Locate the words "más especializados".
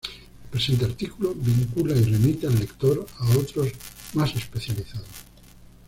4.15-5.05